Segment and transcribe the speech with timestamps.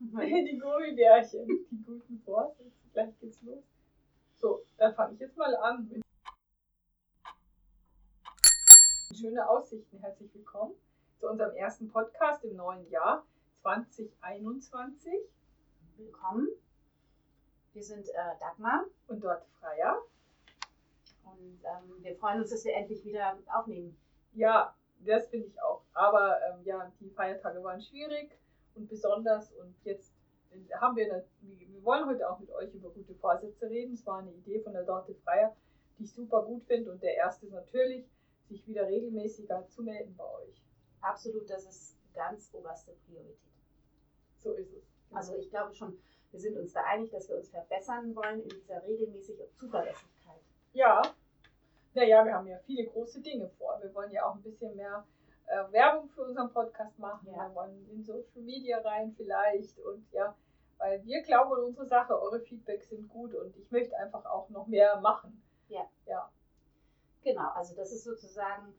[0.02, 2.70] Die Gummibärchen, die guten Vorsätze.
[2.94, 3.62] Gleich geht's los.
[4.36, 6.02] So, dann fange ich jetzt mal an.
[9.14, 9.98] Schöne Aussichten.
[9.98, 10.72] Herzlich willkommen
[11.18, 13.26] zu unserem ersten Podcast im neuen Jahr
[13.60, 15.12] 2021.
[15.98, 16.48] Willkommen.
[17.74, 20.00] Wir sind äh, Dagmar Und dort Freier.
[21.26, 23.94] und ähm, wir freuen uns, dass wir endlich wieder aufnehmen.
[24.32, 25.82] Ja, das finde ich auch.
[25.92, 28.40] Aber ähm, ja, die Feiertage waren schwierig
[28.80, 29.52] und besonders.
[29.52, 30.12] Und jetzt
[30.80, 33.94] haben wir, eine, wir wollen heute auch mit euch über gute Vorsätze reden.
[33.94, 35.54] Es war eine Idee von der Dorte Freier,
[35.98, 36.90] die ich super gut finde.
[36.90, 38.04] Und der erste ist natürlich,
[38.48, 40.60] sich wieder regelmäßiger zu melden bei euch.
[41.00, 43.36] Absolut, das ist ganz oberste Priorität.
[44.38, 44.84] So ist es.
[45.12, 45.96] Also ich glaube schon,
[46.30, 50.40] wir sind uns da einig, dass wir uns verbessern wollen in dieser regelmäßigen Zuverlässigkeit.
[50.72, 51.02] Ja,
[51.94, 53.78] naja, wir haben ja viele große Dinge vor.
[53.82, 55.04] Wir wollen ja auch ein bisschen mehr
[55.50, 57.28] äh, Werbung für unseren Podcast machen.
[57.34, 57.54] Ja.
[57.54, 60.34] Wollen in Social Media rein vielleicht und ja,
[60.78, 64.48] weil wir glauben an unsere Sache, eure Feedbacks sind gut und ich möchte einfach auch
[64.50, 65.42] noch mehr machen.
[65.68, 65.88] Ja.
[66.06, 66.30] Ja,
[67.22, 68.74] Genau, also das ist sozusagen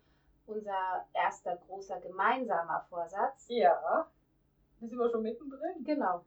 [0.48, 3.46] unser erster großer gemeinsamer Vorsatz.
[3.50, 4.10] ja.
[4.80, 5.84] Da sind wir schon mittendrin.
[5.84, 6.26] Genau.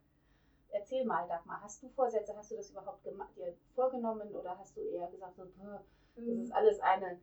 [0.70, 2.36] Erzähl mal, Dagmar, hast du Vorsätze?
[2.36, 5.78] Hast du das überhaupt dir vorgenommen oder hast du eher gesagt, so, "Bäh,
[6.16, 7.20] das ist alles eine,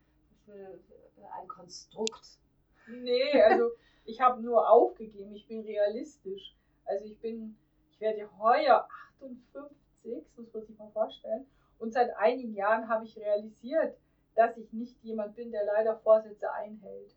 [0.47, 2.37] ein Konstrukt?
[2.87, 3.71] Nee, also
[4.05, 6.55] ich habe nur aufgegeben, ich bin realistisch.
[6.85, 7.55] Also ich bin,
[7.91, 8.87] ich werde heuer
[9.19, 11.45] 58, das muss man sich mal vorstellen.
[11.79, 13.97] Und seit einigen Jahren habe ich realisiert,
[14.35, 17.15] dass ich nicht jemand bin, der leider Vorsätze einhält.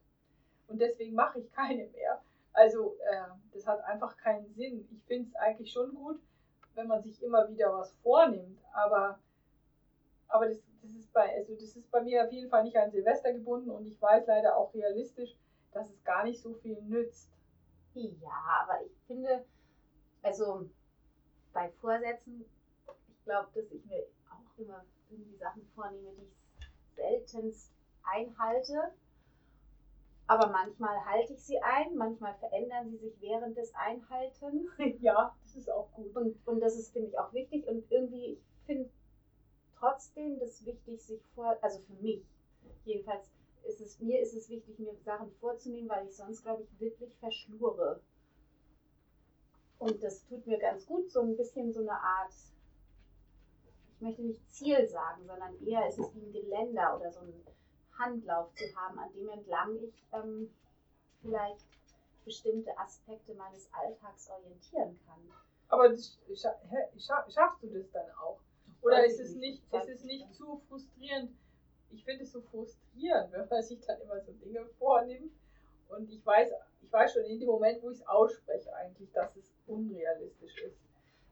[0.69, 2.23] Und deswegen mache ich keine mehr.
[2.53, 4.89] Also äh, das hat einfach keinen Sinn.
[4.91, 6.21] Ich finde es eigentlich schon gut,
[6.75, 8.59] wenn man sich immer wieder was vornimmt.
[8.73, 9.19] Aber,
[10.29, 12.91] aber das, das, ist bei, also das ist bei mir auf jeden Fall nicht an
[12.91, 15.37] Silvester gebunden und ich weiß leider auch realistisch,
[15.75, 17.31] dass es gar nicht so viel nützt.
[17.95, 19.45] Ja, aber ich finde,
[20.23, 20.69] also
[21.53, 22.45] bei Vorsätzen,
[23.09, 27.73] ich glaube, dass ich mir auch immer irgendwie Sachen vornehme, die ich seltenst
[28.03, 28.95] einhalte.
[30.27, 34.67] Aber manchmal halte ich sie ein, manchmal verändern sie sich während des Einhaltens.
[35.01, 36.17] ja, das ist auch gut.
[36.17, 37.67] Und, und das ist, finde ich, auch wichtig.
[37.67, 38.91] Und irgendwie, ich finde
[39.79, 42.25] trotzdem das wichtig, sich vor, also für mich
[42.85, 43.31] jedenfalls,
[43.67, 47.15] ist es, mir ist es wichtig, mir Sachen vorzunehmen, weil ich sonst, glaube ich, wirklich
[47.17, 48.01] verschlure.
[49.79, 52.33] Und das tut mir ganz gut, so ein bisschen so eine Art,
[53.95, 57.35] ich möchte nicht Ziel sagen, sondern eher ist es wie ein Geländer oder so ein
[57.99, 60.51] Handlauf zu haben, an dem entlang ich ähm,
[61.23, 61.67] vielleicht
[62.25, 65.21] bestimmte Aspekte meines Alltags orientieren kann.
[65.69, 66.55] Aber das, scha
[66.99, 68.39] scha schaffst du das dann auch?
[68.83, 69.63] Oder ist es nicht.
[69.73, 70.35] ist es ich nicht nicht.
[70.35, 71.33] zu frustrierend?
[71.95, 75.33] Ich finde es so frustrierend, wenn man sich dann immer so Dinge vornimmt.
[75.89, 76.51] Und ich weiß,
[76.83, 80.79] ich weiß schon in dem Moment, wo ich es ausspreche, eigentlich, dass es unrealistisch ist.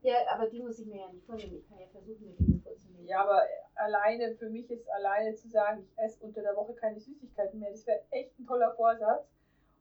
[0.02, 1.58] Ja, aber die muss ich mir ja nicht vornehmen.
[1.58, 3.06] Ich kann ja versuchen, mir Dinge vorzunehmen.
[3.06, 3.42] Ja, aber
[3.76, 7.70] alleine, für mich ist alleine zu sagen, ich esse unter der Woche keine Süßigkeiten mehr,
[7.70, 9.28] das wäre echt ein toller Vorsatz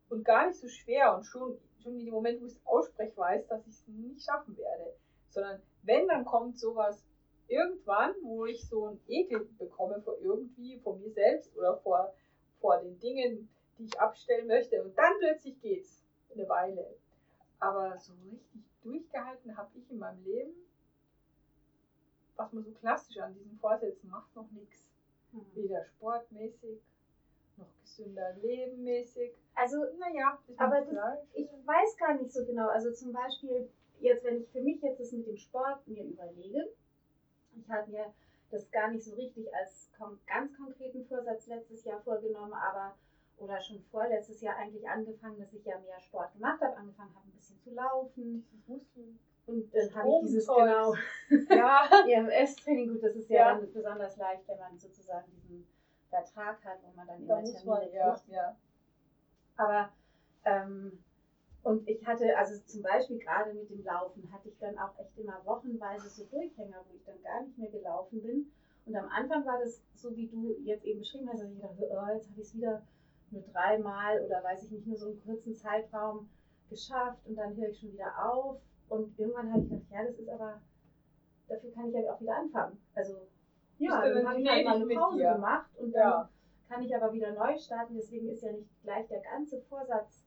[0.10, 3.18] und gar nicht so schwer und schon, schon in dem Moment, wo ich es ausspreche,
[3.18, 4.94] weiß, dass ich es nicht schaffen werde.
[5.30, 7.04] Sondern wenn, dann kommt sowas
[7.52, 12.14] irgendwann, wo ich so einen Ekel bekomme vor irgendwie, vor mir selbst oder vor,
[12.60, 16.02] vor den Dingen, die ich abstellen möchte und dann plötzlich geht's
[16.34, 16.96] eine Weile.
[17.60, 20.54] Aber so richtig durchgehalten habe ich in meinem Leben
[22.38, 24.88] was man so klassisch an diesen Vorsätzen macht, noch nichts.
[25.32, 25.46] Mhm.
[25.54, 26.80] Weder sportmäßig,
[27.58, 29.32] noch gesünder lebenmäßig.
[29.54, 32.68] Also, Naja, Aber das- ich weiß gar nicht so genau.
[32.70, 33.70] Also zum Beispiel,
[34.00, 36.72] jetzt, wenn ich für mich jetzt das mit dem Sport mir überlege,
[37.56, 38.12] ich habe mir
[38.50, 39.90] das gar nicht so richtig als
[40.28, 42.96] ganz konkreten Vorsatz letztes Jahr vorgenommen, aber
[43.38, 47.26] oder schon vorletztes Jahr eigentlich angefangen, dass ich ja mehr Sport gemacht habe, angefangen habe,
[47.28, 48.44] ein bisschen zu laufen.
[49.48, 50.94] Und dann habe ich dieses genau
[51.50, 53.54] Ja, EMS-Training, gut, das ist ja, Ja.
[53.56, 55.66] dann besonders leicht, wenn man sozusagen diesen
[56.10, 58.56] Vertrag hat, wo man dann da immer Termine man, ja, ja.
[59.56, 59.90] Aber,
[60.46, 61.00] ähm,
[61.64, 65.18] und ich hatte, also zum Beispiel gerade mit dem Laufen, hatte ich dann auch echt
[65.18, 68.52] immer wochenweise so Durchhänger, wo ich dann gar nicht mehr gelaufen bin.
[68.86, 71.88] Und am Anfang war das so, wie du jetzt eben beschrieben hast, dass ich dachte,
[71.92, 72.82] oh, jetzt habe ich es wieder
[73.30, 76.28] nur dreimal oder weiß ich nicht, nur so einen kurzen Zeitraum
[76.70, 78.58] geschafft und dann höre ich schon wieder auf.
[78.90, 80.60] Und irgendwann habe ich gedacht, ja, das ist aber,
[81.48, 82.78] dafür kann ich ja auch wieder anfangen.
[82.96, 83.28] Also,
[83.78, 86.30] ja, dann dann habe ich halt mal eine Pause gemacht und dann Ja.
[86.68, 87.94] kann ich aber wieder neu starten.
[87.94, 90.26] Deswegen ist ja nicht gleich der ganze Vorsatz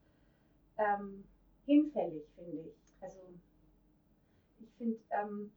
[0.77, 1.25] ähm,
[1.65, 2.75] hinfällig, finde ich.
[3.01, 3.19] Also
[4.59, 5.51] ich finde, ähm,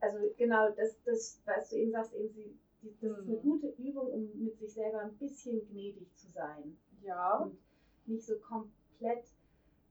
[0.00, 3.42] also genau, das, das, was du eben sagst, eben sie, die, das ist eine Mhm.
[3.42, 7.58] gute Übung, um mit sich selber ein bisschen gnädig zu sein Ja, und
[8.06, 9.24] nicht so komplett.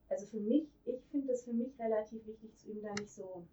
[0.08, 3.46] Also für mich, ich finde es für mich relativ wichtig, zu ihm da nicht so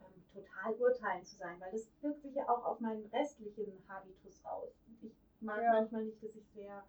[0.00, 4.44] ähm, total urteilen zu sein, weil das wirkt sich ja auch auf meinen restlichen Habitus
[4.44, 4.70] aus.
[5.02, 5.72] Ich mag Ja.
[5.80, 6.84] manchmal nicht, dass ich sehr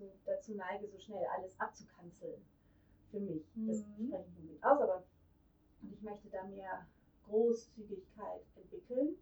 [0.00, 2.42] so dazu neige, so schnell alles abzukanzeln.
[3.10, 3.44] Für mich.
[3.66, 4.06] Das Mhm.
[4.06, 5.04] spreche ich nicht aus, aber
[5.82, 6.86] und ich möchte da mehr
[7.26, 9.16] Großzügigkeit entwickeln.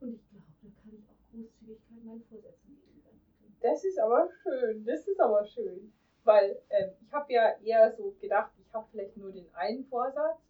[0.00, 3.56] Und ich glaube, da kann ich auch Großzügigkeit meinen Vorsätzen gegenüber entwickeln.
[3.60, 5.92] Das ist aber schön, das ist aber schön.
[6.24, 10.40] Weil ähm, ich habe ja eher so gedacht, ich habe vielleicht nur den einen Vorsatz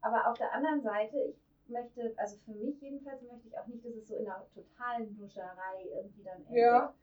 [0.00, 1.36] Aber auf der anderen Seite, ich
[1.68, 5.16] möchte, also für mich jedenfalls möchte ich auch nicht, dass es so in einer totalen
[5.16, 6.56] Nuscherei irgendwie dann endet.
[6.56, 6.94] Ja.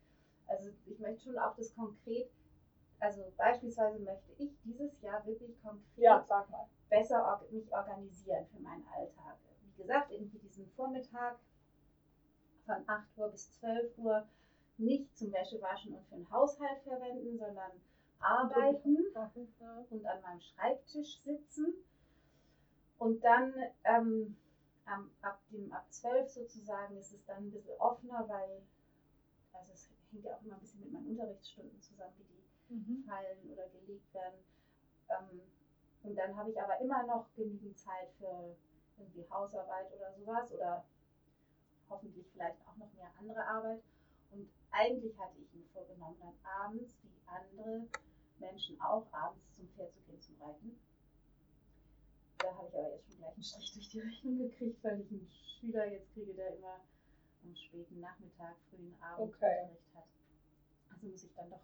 [0.48, 2.30] Also ich möchte schon auch das konkret,
[3.00, 6.26] also beispielsweise möchte ich dieses Jahr wirklich konkret Ja,
[6.90, 9.38] besser or mich organisieren für meinen Alltag.
[9.64, 11.38] Wie gesagt, irgendwie diesen Vormittag
[12.66, 14.28] von 8 Uhr bis 12 Uhr
[14.78, 17.72] nicht zum Wäschewaschen und für den Haushalt verwenden, sondern
[18.20, 18.98] arbeiten
[19.90, 21.74] und an meinem Schreibtisch sitzen.
[22.98, 23.54] Und dann
[23.84, 24.36] ähm,
[24.86, 28.62] am, ab, dem, ab 12 sozusagen ist es dann ein bisschen offener, weil
[29.54, 32.44] also es hängt ja auch immer ein bisschen mit meinen Unterrichtsstunden zusammen, wie die
[32.74, 33.04] Mhm.
[33.06, 34.40] fallen oder gelegt werden.
[35.10, 35.42] Ähm,
[36.04, 38.56] und dann habe ich aber immer noch genügend Zeit für
[38.98, 40.84] irgendwie Hausarbeit oder sowas oder
[41.90, 43.80] hoffentlich vielleicht auch noch mehr andere Arbeit.
[44.34, 47.88] Und eigentlich hatte ich mir vorgenommen, dann abends, wie andere
[48.40, 50.80] Menschen auch, abends zum Pferd zu gehen zum Reiten.
[52.40, 55.12] Da habe ich aber jetzt schon gleich einen Strich durch die Rechnung gekriegt, weil ich
[55.12, 56.80] einen Schüler jetzt kriege, der immer
[57.44, 59.64] am späten Nachmittag, frühen Abend Okay.
[59.64, 60.08] Unterricht hat.
[60.92, 61.62] Also muss ich dann doch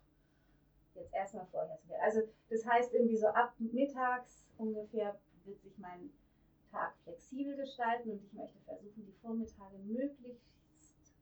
[0.95, 2.01] jetzt erstmal vorher zu werden.
[2.03, 6.11] Also das heißt irgendwie so ab mittags ungefähr wird sich mein
[6.71, 10.45] Tag flexibel gestalten und ich möchte versuchen, die Vormittage möglichst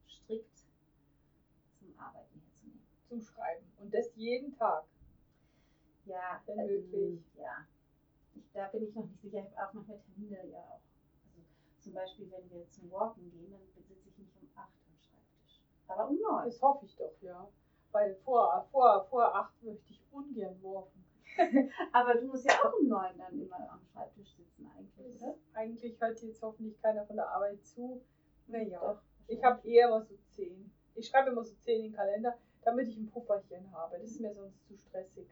[0.07, 0.66] strikt
[1.87, 2.81] zum Arbeiten herzunehmen.
[3.07, 3.65] Zum Schreiben.
[3.79, 4.85] Und das jeden Tag.
[6.05, 7.21] Ja, Wenn ähm, möglich.
[7.35, 7.65] Ja.
[8.35, 9.39] Ich, da bin ich noch nicht sicher.
[9.39, 10.81] Ich habe auch manchmal Termine ja auch.
[11.23, 11.41] Also
[11.79, 15.61] zum Beispiel, wenn wir zum Walken gehen, dann sitze ich nicht um 8 am Schreibtisch.
[15.87, 16.45] Aber um 9.
[16.45, 17.47] Das hoffe ich doch, ja.
[17.91, 21.03] Weil vor, vor, vor acht möchte ich ungern walken.
[21.93, 25.35] Aber du musst ja auch um 9 dann immer am Schreibtisch sitzen eigentlich, oder?
[25.53, 28.01] Eigentlich hört jetzt hoffentlich keiner von der Arbeit zu.
[28.47, 30.71] Naja, Doch, ich habe eher immer so zehn.
[30.97, 33.97] Ich schreibe immer so zehn in den Kalender, damit ich ein Pufferchen habe.
[33.99, 35.27] Das ist mir sonst zu stressig.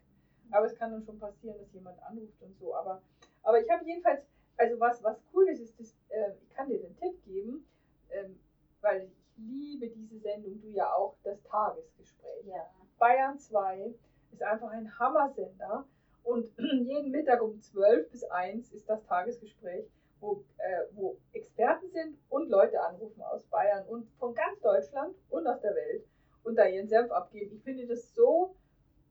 [0.51, 2.75] Aber es kann dann schon passieren, dass jemand anruft und so.
[2.75, 3.01] Aber,
[3.41, 4.21] aber ich habe jedenfalls,
[4.57, 7.65] also was, was cool ist, ist, das, äh, ich kann dir den Tipp geben,
[8.11, 8.39] ähm,
[8.81, 12.45] weil ich liebe diese Sendung, du ja auch, das Tagesgespräch.
[12.45, 12.69] Ja.
[12.99, 13.93] Bayern 2
[14.31, 15.85] ist einfach ein Hammersender
[16.23, 19.85] und jeden Mittag um 12 bis 1 ist das Tagesgespräch,
[20.25, 25.47] wo, äh, wo Experten sind und Leute anrufen aus Bayern und von ganz Deutschland und
[25.47, 26.05] aus der Welt
[26.43, 27.55] und da ihren Senf abgeben.
[27.55, 28.55] Ich finde das so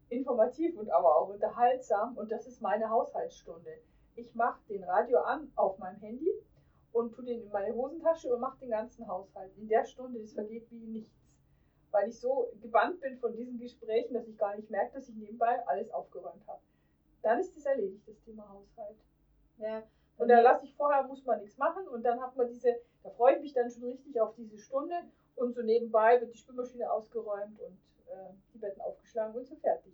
[0.09, 3.79] informativ und aber auch unterhaltsam und das ist meine Haushaltsstunde.
[4.17, 6.31] Ich mache den Radio an auf meinem Handy
[6.93, 9.57] und tue den in meine Hosentasche und mache den ganzen Haushalt.
[9.57, 11.25] In der Stunde, das vergeht wie nichts
[11.95, 15.15] weil ich so gebannt bin von diesen Gesprächen, dass ich gar nicht merke, dass ich
[15.15, 16.61] nebenbei alles aufgeräumt habe.
[17.23, 18.99] Dann ist das erledigt, das Thema Haushalt.
[19.59, 19.85] ja.
[20.17, 23.11] Und da lasse ich vorher, muss man nichts machen und dann hat man diese, Da
[23.11, 24.95] freue ich mich dann schon richtig auf diese Stunde
[25.37, 29.93] und so nebenbei wird die Spülmaschine ausgeräumt und äh, die Betten aufgeschlagen und so fertig.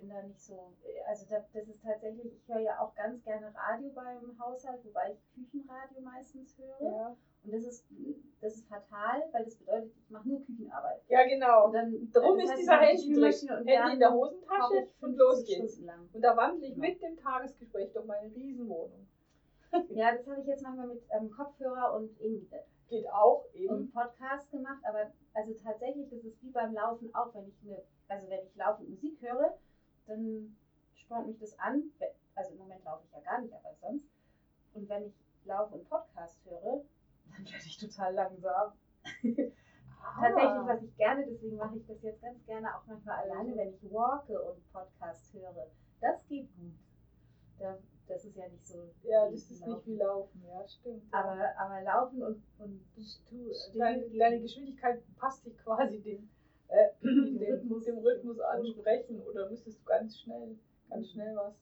[0.00, 0.72] Bin da nicht so,
[1.06, 5.12] also das, das ist tatsächlich, ich höre ja auch ganz gerne Radio beim Haushalt, wobei
[5.12, 6.82] ich Küchenradio meistens höre.
[6.90, 7.84] Ja, Und das ist,
[8.40, 11.00] das ist fatal, weil das bedeutet, ich mache nur Küchenarbeit.
[11.08, 11.66] ja genau.
[11.66, 15.78] Und dann, Darum das ist dieser Handy Handy in der Hosentasche und 50 los geht's.
[16.12, 16.80] Und da wandle ich Ja.
[16.80, 19.06] mit dem Tagesgespräch durch meine Riesenwohnung.
[19.90, 22.48] Ja, das habe ich jetzt manchmal mit ähm, Kopfhörer und eben
[22.88, 23.74] Geht auch eben.
[23.74, 27.82] und Podcast gemacht, aber also tatsächlich ist es wie beim Laufen auch, wenn ich eine,
[28.08, 29.58] also wenn ich laufend Musik höre,
[30.08, 30.56] dann
[30.94, 31.82] spornt mich das an.
[32.34, 34.08] Also im Moment laufe ich ja gar nicht, aber sonst.
[34.74, 36.82] Und wenn ich laufe und Podcast höre,
[37.32, 38.72] dann werde ich total langsam.
[40.20, 43.74] Tatsächlich, was ich gerne, deswegen mache ich das jetzt ganz gerne auch manchmal alleine, wenn
[43.74, 45.66] ich walke und Podcast höre.
[46.00, 46.72] Das geht gut.
[47.58, 48.88] Da, das ist ja nicht so.
[49.02, 49.74] Ja, das ist Laufen.
[49.74, 51.02] nicht wie Laufen, ja, stimmt.
[51.12, 52.80] Aber, aber Laufen und, und
[53.30, 54.40] du, deine, deine.
[54.40, 56.28] Geschwindigkeit passt sich quasi dem,
[56.68, 57.84] äh, dem, Rhythmus.
[57.84, 60.56] dem Rhythmus ansprechen oder müsstest du ganz schnell,
[60.90, 61.54] ganz schnell was.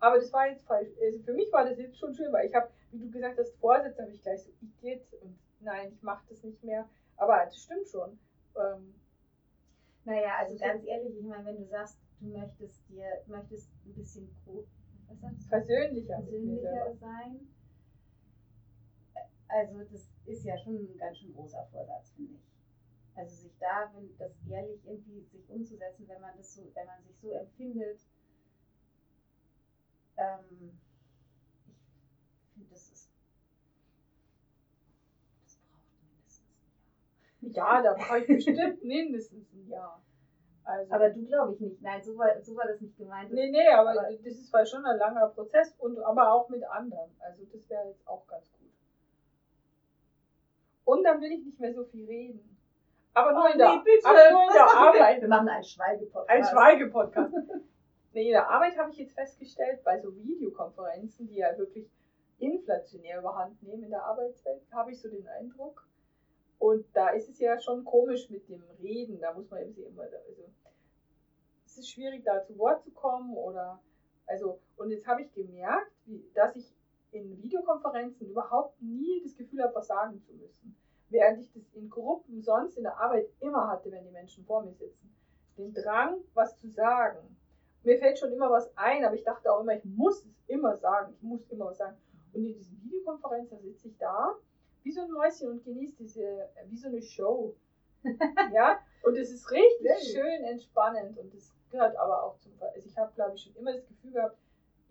[0.00, 0.88] Aber das war jetzt falsch.
[1.00, 3.54] Also für mich war das jetzt schon schön, weil ich habe, wie du gesagt hast,
[3.60, 6.88] Vorsätze, habe ich gleich so, ich geht und nein, ich mache das nicht mehr.
[7.16, 8.18] Aber das stimmt schon.
[8.56, 8.94] Ähm,
[10.04, 14.28] Naja, also ganz ehrlich, ich meine, wenn du sagst, du möchtest dir, möchtest ein bisschen
[14.44, 14.64] gro-
[15.08, 15.48] was sagst du?
[15.50, 17.46] persönlicher persönlicher sein.
[19.48, 22.51] Also das ist ja schon ein ganz schön großer Vorsatz, finde ich.
[23.14, 27.02] Also sich da, wenn das ehrlich irgendwie sich umzusetzen, wenn man das so, wenn man
[27.02, 28.00] sich so empfindet,
[30.16, 30.78] ähm,
[32.46, 33.10] ich finde, das ist,
[35.44, 36.48] das braucht mindestens
[37.42, 37.76] ein Jahr.
[37.76, 40.02] Ja, da brauche ich bestimmt mindestens ein Jahr.
[40.64, 41.82] Also, Aber du glaube ich nicht.
[41.82, 43.32] Nein, so war, so war das nicht gemeint.
[43.32, 46.62] Nee, nee, aber, Aber- das ist zwar schon ein langer Prozess und aber auch mit
[46.64, 47.10] anderen.
[47.20, 48.70] Also das wäre jetzt auch ganz gut.
[50.84, 52.51] Und dann will ich nicht mehr so viel reden.
[53.14, 54.06] Aber nur, Oh, in, der, nee, bitte.
[54.08, 55.20] aber nur in der Arbeit.
[55.20, 56.28] Wir machen einen Schweigepodcast.
[56.30, 57.34] Ein Schweigepodcast.
[58.14, 61.88] Nee, in der Arbeit habe ich jetzt festgestellt, bei so Videokonferenzen, die ja wirklich
[62.38, 65.88] inflationär überhand nehmen in der Arbeitswelt, habe ich so den Eindruck.
[66.58, 69.18] Und da ist es ja schon komisch mit dem Reden.
[69.18, 70.44] Da muss man eben sehen, immer, also,
[71.64, 73.80] es ist schwierig, da zu Wort zu kommen oder,
[74.26, 75.90] also, und jetzt habe ich gemerkt,
[76.34, 76.70] dass ich
[77.12, 80.76] in Videokonferenzen überhaupt nie das Gefühl habe, was sagen zu müssen.
[81.12, 84.62] Während ich das in Gruppen sonst in der Arbeit immer hatte, wenn die Menschen vor
[84.62, 85.14] mir sitzen.
[85.58, 87.36] Den Drang, was zu sagen.
[87.84, 90.76] Mir fällt schon immer was ein, aber ich dachte auch immer, ich muss es immer
[90.78, 91.12] sagen.
[91.14, 91.96] Ich muss immer was sagen.
[92.32, 94.34] Und in diesen Videokonferenzen sitze ich da,
[94.84, 97.54] wie so ein Mäuschen und genieße diese, äh, wie so eine Show.
[98.52, 100.12] ja, und es ist richtig gut.
[100.12, 103.72] schön entspannend und das gehört aber auch zum, also ich habe glaube ich schon immer
[103.72, 104.36] das Gefühl gehabt,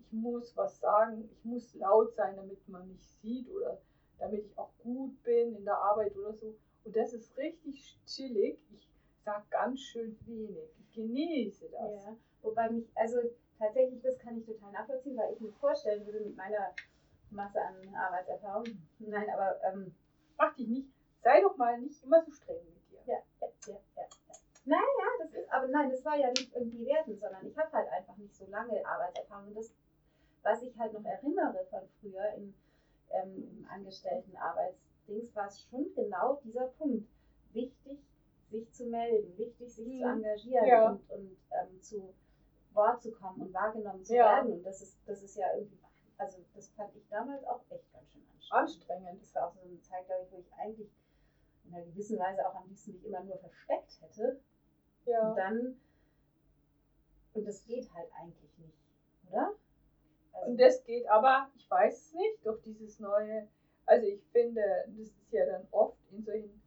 [0.00, 3.78] ich muss was sagen, ich muss laut sein, damit man mich sieht oder
[4.22, 6.54] damit ich auch gut bin in der Arbeit oder so.
[6.84, 8.58] Und das ist richtig chillig.
[8.72, 8.88] Ich
[9.24, 10.70] sage ganz schön wenig.
[10.80, 12.04] Ich genieße das.
[12.04, 13.18] Ja, wobei mich, also
[13.58, 16.74] tatsächlich, das kann ich total nachvollziehen, weil ich mir vorstellen würde mit meiner
[17.30, 18.66] Masse an Arbeitserfahrung.
[18.98, 19.94] Nein, aber ähm,
[20.42, 20.88] Mach dich nicht,
[21.22, 23.00] sei doch mal nicht immer so streng mit dir.
[23.06, 24.02] ja, ja, ja, ja.
[24.02, 24.34] ja.
[24.64, 27.88] Naja, das ist, aber nein, das war ja nicht irgendwie wertend, sondern ich habe halt
[27.90, 29.48] einfach nicht so lange Arbeitserfahrung.
[29.48, 29.72] Und das,
[30.42, 32.54] was ich halt noch erinnere von früher im,
[33.12, 37.06] ähm, im Angestelltenarbeitsdings, war es schon genau dieser Punkt.
[37.52, 37.98] Wichtig,
[38.50, 40.24] sich zu melden, wichtig, sich zu Mhm.
[40.24, 40.88] engagieren Ja.
[40.90, 42.12] und, und ähm, zu
[42.72, 44.36] Wort zu kommen und wahrgenommen zu Ja.
[44.36, 44.52] werden.
[44.52, 45.78] Und das ist, das ist ja irgendwie,
[46.18, 48.52] also das fand ich damals auch echt ganz schön anstrengend.
[48.52, 49.20] Anstrengend.
[49.20, 50.88] Das war auch so eine Zeit, glaube ich, wo ich eigentlich
[51.64, 54.38] in einer gewissen Weise auch am liebsten mich immer nur versteckt hätte.
[55.04, 55.28] Ja.
[55.30, 55.76] Und dann,
[57.34, 58.76] und das geht halt eigentlich nicht,
[59.28, 59.52] oder?
[60.32, 63.48] Also, Und das geht aber, ich weiß es nicht, durch dieses neue,
[63.86, 66.62] also ich finde, das ist ja dann oft in solchen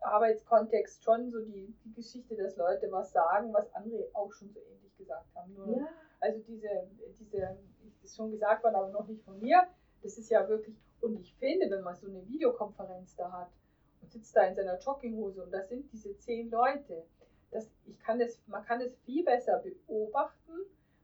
[0.00, 4.60] Arbeitskontext schon so die, die Geschichte, dass Leute was sagen, was andere auch schon so
[4.60, 5.54] ähnlich gesagt haben.
[5.54, 5.88] Nur, ja,
[6.20, 6.68] Also diese,
[7.18, 7.56] diese,
[8.02, 9.66] ist schon gesagt worden, aber noch nicht von mir,
[10.02, 13.48] das ist ja wirklich, und ich finde, wenn man so eine Videokonferenz da hat
[14.02, 17.04] und sitzt da in seiner Jogginghose und das sind diese zehn Leute,
[17.50, 20.52] das, ich kann das, man kann das viel besser beobachten,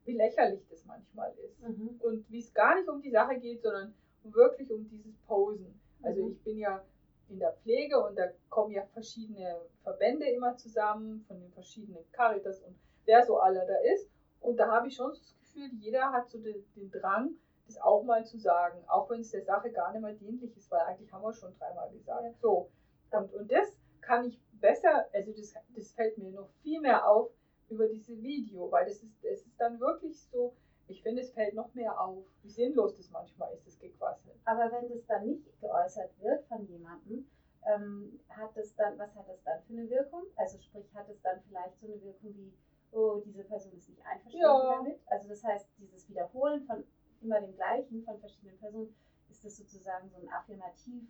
[0.05, 2.01] wie lächerlich das manchmal ist mhm.
[2.01, 5.81] und wie es gar nicht um die Sache geht, sondern wirklich um dieses Posen.
[6.03, 6.33] Also Mhm.
[6.33, 6.85] ich bin ja
[7.29, 12.61] in der Pflege und da kommen ja verschiedene Verbände immer zusammen von den verschiedenen Caritas
[12.63, 14.11] und wer so alle da ist.
[14.41, 17.35] Und da habe ich schon so das Gefühl, jeder hat so den, den Drang,
[17.67, 20.71] das auch mal zu sagen, auch wenn es der Sache gar nicht mehr dienlich ist,
[20.71, 22.25] weil eigentlich haben wir schon dreimal gesagt.
[22.25, 22.33] Ja.
[22.41, 22.71] So.
[23.13, 27.31] Und, und das kann ich besser, also das, das fällt mir noch viel mehr auf
[27.71, 30.53] über diese Video, weil das ist, es ist dann wirklich so,
[30.87, 34.33] Ich finde, es fällt noch mehr auf, wie sinnlos das manchmal ist, das Gequassel.
[34.45, 37.31] Aber wenn das dann nicht geäußert wird von jemandem,
[37.65, 40.25] ähm, hat es dann, was hat das dann für eine Wirkung?
[40.37, 42.53] Also sprich, hat es dann vielleicht so eine Wirkung wie,
[42.91, 44.75] oh, diese Person ist nicht einverstanden Ja.
[44.79, 44.99] damit?
[45.07, 46.83] Also das heißt, dieses Wiederholen von
[47.21, 48.93] immer dem Gleichen von verschiedenen Personen,
[49.29, 51.05] ist das sozusagen so ein Affirmativ,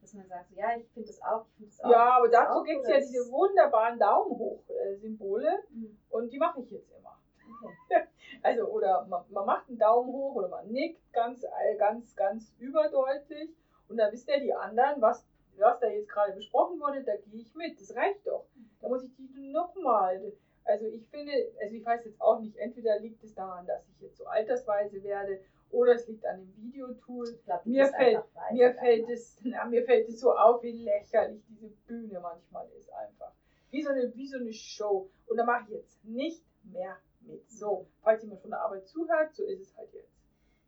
[0.00, 1.90] dass man sagt, so, ja, ich finde das auch, ich finde das auch.
[1.90, 6.32] Ja, aber das dazu gibt es ja diese wunderbaren Daumen hoch äh, Symbole Hm, und
[6.32, 7.18] die mache ich jetzt immer.
[7.62, 8.02] Okay.
[8.42, 11.44] Also, oder man, man macht einen Daumen hoch oder man nickt ganz,
[11.78, 13.50] ganz, ganz überdeutlich
[13.88, 17.40] und dann wisst ihr die anderen, was, was da jetzt gerade besprochen wurde, da gehe
[17.40, 17.80] ich mit.
[17.80, 18.44] Das reicht doch.
[18.80, 20.32] Da muss ich die nochmal.
[20.64, 24.02] Also ich finde, also ich weiß jetzt auch nicht, entweder liegt es daran, dass ich
[24.02, 27.26] jetzt so altersweise werde oder es liegt an dem Videotool.
[27.44, 29.12] Glaub, Mir fällt, mir fällt ne?
[29.12, 33.32] es, na, mir fällt es so auf, wie lächerlich diese Bühne manchmal ist einfach.
[33.70, 35.10] Wie so eine, wie so eine Show.
[35.26, 37.50] Und da mache ich jetzt nicht mehr mit.
[37.50, 40.12] So, falls jemand von der Arbeit zuhört, so ist es halt jetzt.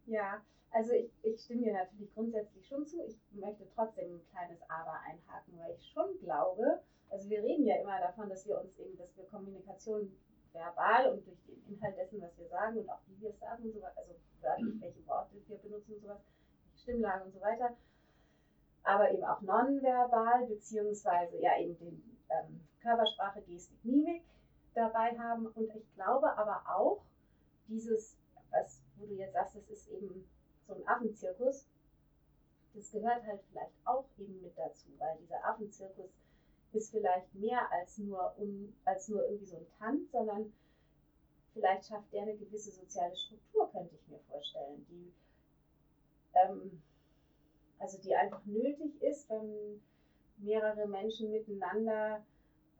[0.06, 3.02] Ja, also ich, ich stimme dir natürlich grundsätzlich schon zu.
[3.04, 6.80] Ich möchte trotzdem ein kleines Aber einhaken, weil ich schon glaube,
[7.10, 10.12] also wir reden ja immer davon, dass wir uns eben, dass wir Kommunikation
[10.52, 13.64] verbal und durch den Inhalt dessen, was wir sagen und auch wie wir es sagen
[13.64, 16.20] und so weiter, also wörtlich, welche Worte wir benutzen und sowas,
[16.76, 17.76] Stimmlage und so weiter,
[18.82, 22.09] aber eben auch nonverbal, beziehungsweise ja eben den
[22.90, 24.22] Körpersprache, Gestik, Mimik
[24.74, 25.46] dabei haben.
[25.46, 27.02] Und ich glaube aber auch,
[27.68, 28.16] dieses,
[28.50, 30.28] was, wo du jetzt sagst, das ist eben
[30.66, 31.66] so ein Affenzirkus,
[32.74, 36.10] das gehört halt vielleicht auch eben mit dazu, weil dieser Affenzirkus
[36.72, 40.52] ist vielleicht mehr als nur, un, als nur irgendwie so ein Tanz, sondern
[41.52, 45.12] vielleicht schafft der eine gewisse soziale Struktur, könnte ich mir vorstellen, die,
[46.34, 46.82] ähm,
[47.80, 49.82] also die einfach nötig ist, wenn
[50.38, 52.24] mehrere Menschen miteinander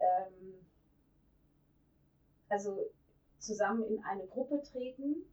[0.01, 0.67] ähm,
[2.49, 2.91] also
[3.39, 5.25] zusammen in eine Gruppe treten.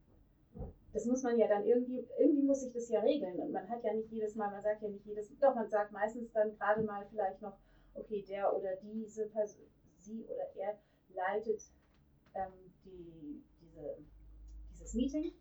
[0.93, 3.39] Das muss man ja dann irgendwie, irgendwie muss sich das ja regeln.
[3.39, 5.91] Und man hat ja nicht jedes Mal, man sagt ja nicht jedes, doch man sagt
[5.91, 7.57] meistens dann gerade mal vielleicht noch,
[7.93, 10.77] okay, der oder diese Person, sie oder er
[11.13, 11.61] leitet
[12.33, 12.53] ähm,
[12.85, 13.98] die, diese,
[14.72, 15.33] dieses Meeting.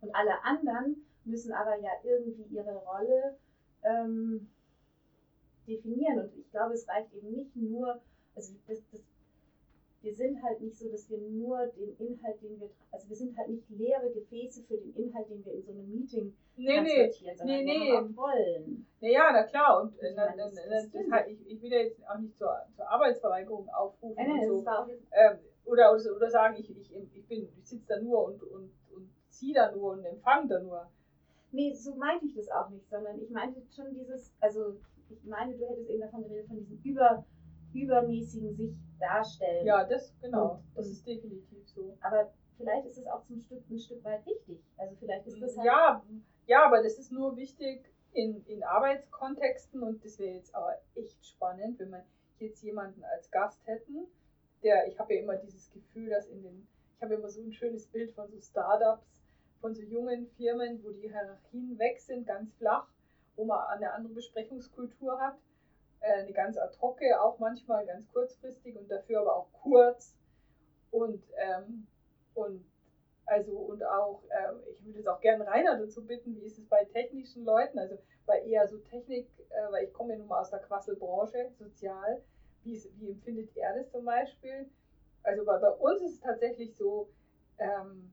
[0.00, 3.38] Und alle anderen müssen aber ja irgendwie ihre Rolle
[3.82, 4.48] ähm,
[5.68, 6.18] definieren.
[6.20, 8.00] Und ich glaube, es reicht eben nicht nur,
[8.34, 9.02] also das, das,
[10.00, 13.36] wir sind halt nicht so, dass wir nur den Inhalt, den wir, also wir sind
[13.36, 17.04] halt nicht leere Gefäße für den Inhalt, den wir in so einem Meeting Nee, nee.
[17.04, 17.92] transportieren, sondern nee, wir nee.
[17.96, 18.86] haben auch Rollen.
[19.00, 19.82] Ja, ja, na klar.
[19.82, 22.00] Und äh, Ich na, meine, das- na, das das halt, ich, ich will ja jetzt
[22.08, 24.70] auch nicht zur, zur Arbeitsverweigerung aufrufen Nein, nein, und so.
[25.12, 28.70] Ähm, oder, oder, oder sagen, ich, ich, ich, bin, ich sitze da nur und, und,
[28.94, 30.88] und ziehe da nur und empfange da nur.
[31.52, 34.76] nee, so meinte ich das auch nicht, sondern ich meinte schon dieses, also
[35.10, 37.24] ich meine, du hättest eben davon geredet, von diesem über,
[37.74, 39.66] übermäßigen sich darstellen.
[39.66, 40.52] Ja, das, genau.
[40.54, 41.96] Und- Das ist definitiv so.
[42.00, 44.60] Aber vielleicht ist es auch zum Stück, ein Stück weit wichtig.
[44.76, 45.66] Also vielleicht ist das halt.
[45.66, 46.02] Ja,
[46.46, 51.24] ja, aber das ist nur wichtig in, in Arbeitskontexten und das wäre jetzt aber echt
[51.26, 52.02] spannend, wenn man
[52.38, 54.06] jetzt jemanden als Gast hätten,
[54.62, 56.66] der, ich habe ja immer dieses Gefühl, dass in den,
[56.96, 59.22] ich habe immer so ein schönes Bild von so Startups,
[59.60, 62.88] von so jungen Firmen, wo die Hierarchien weg sind, ganz flach,
[63.38, 65.36] wo man eine andere Besprechungskultur hat,
[66.00, 70.16] äh, eine ganz ad hoc, auch manchmal ganz kurzfristig und dafür aber auch kurz.
[70.90, 71.86] Und, ähm,
[72.34, 72.64] und
[73.26, 76.66] also und auch, ähm, ich würde jetzt auch gerne Rainer dazu bitten, wie ist es
[76.66, 80.40] bei technischen Leuten, also bei eher so Technik, äh, weil ich komme ja nun mal
[80.40, 82.22] aus der Quasselbranche, sozial,
[82.64, 84.68] wie, ist, wie empfindet er das zum Beispiel?
[85.22, 87.08] Also bei, bei uns ist es tatsächlich so,
[87.58, 88.12] ähm,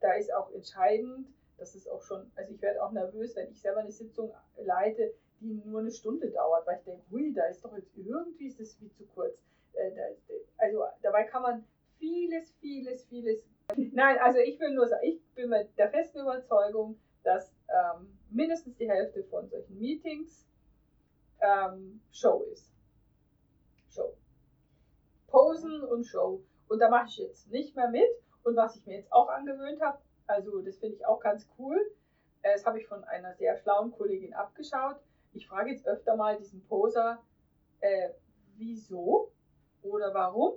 [0.00, 1.28] da ist auch entscheidend,
[1.60, 5.12] dass es auch schon, also ich werde auch nervös, wenn ich selber eine Sitzung leite,
[5.40, 8.58] die nur eine Stunde dauert, weil ich denke, hui, da ist doch jetzt irgendwie ist
[8.58, 9.38] das wie zu kurz.
[9.74, 9.90] Äh,
[10.58, 11.64] also dabei kann man
[11.98, 13.44] vieles, vieles, vieles.
[13.76, 18.76] Nein, also ich will nur sagen, ich bin mit der festen Überzeugung, dass ähm, mindestens
[18.76, 20.46] die Hälfte von solchen Meetings
[21.40, 22.70] ähm, Show ist.
[23.90, 24.14] Show.
[25.28, 26.42] Posen und Show.
[26.68, 28.08] Und da mache ich jetzt nicht mehr mit.
[28.42, 29.98] Und was ich mir jetzt auch angewöhnt habe,
[30.30, 31.78] also das finde ich auch ganz cool,
[32.42, 34.96] äh, das habe ich von einer sehr schlauen Kollegin abgeschaut.
[35.32, 37.22] Ich frage jetzt öfter mal diesen Poser,
[37.80, 38.10] äh,
[38.56, 39.30] wieso
[39.82, 40.54] oder warum.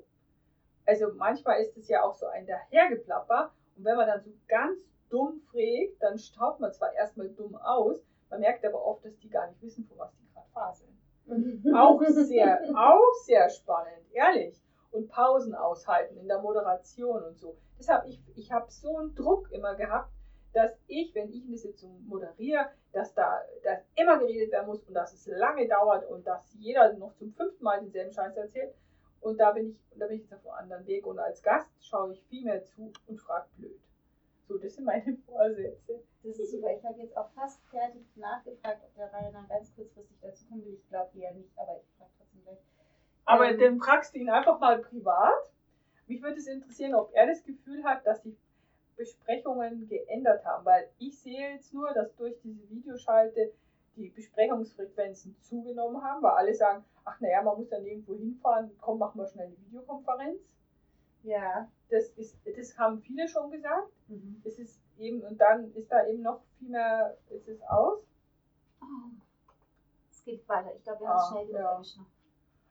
[0.86, 3.52] Also manchmal ist es ja auch so ein Dahergeplapper.
[3.78, 8.04] Und wenn man dann so ganz dumm fragt, dann staubt man zwar erstmal dumm aus,
[8.30, 10.98] man merkt aber oft, dass die gar nicht wissen, von was die gerade faseln.
[11.76, 14.62] Auch sehr, auch sehr spannend, ehrlich.
[14.94, 17.58] Und Pausen aushalten in der Moderation und so.
[17.80, 20.10] Deshalb, ich, ich habe so einen Druck immer gehabt,
[20.54, 24.94] dass ich, wenn ich eine Sitzung moderiere, dass da dass immer geredet werden muss und
[24.94, 28.74] dass es lange dauert und dass jeder noch zum fünften Mal denselben Scheiß erzählt.
[29.20, 31.08] Und da bin ich, da bin ich jetzt auf einem anderen Weg.
[31.08, 33.80] Und als Gast schaue ich viel mehr zu und frage blöd.
[34.48, 36.04] So, das sind meine Vorsätze.
[36.24, 36.72] Das ist super.
[36.76, 40.74] Ich habe jetzt auch fast fertig nachgefragt, ob der Rainer ganz kurzfristig dazu kommen will.
[40.74, 42.60] Ich glaube eher nicht, aber ich frage trotzdem gleich.
[43.26, 43.60] Aber Ähm.
[43.60, 45.52] dann fragst du ihn einfach mal privat.
[46.08, 48.36] Mich würde es interessieren, ob er das Gefühl hat, dass die
[48.98, 53.52] Besprechungen geändert haben, weil ich sehe jetzt nur, dass durch diese Videoschalte
[53.96, 59.00] die Besprechungsfrequenzen zugenommen haben, weil alle sagen, ach naja, man muss dann irgendwo hinfahren, komm,
[59.00, 60.40] machen wir schnell eine Videokonferenz.
[61.24, 61.68] Ja.
[61.90, 63.90] Das, ist, das haben viele schon gesagt.
[64.08, 64.42] Mhm.
[64.44, 68.00] Es ist eben, und dann ist da eben noch viel mehr, ist es aus.
[68.82, 68.86] Oh.
[70.12, 70.74] Es geht weiter.
[70.76, 71.72] Ich glaube, wir Ah, haben es schnell genug ja.
[71.74, 71.98] erwischt.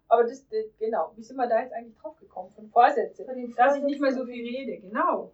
[0.08, 2.50] Aber das, das, genau, wie sind wir da jetzt eigentlich drauf gekommen?
[2.50, 3.24] Von Vorsätze.
[3.24, 5.32] Von den Dass ich nicht mehr so Vorsätzen- viel rede, genau.